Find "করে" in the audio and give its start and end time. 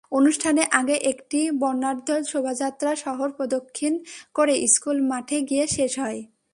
4.35-4.53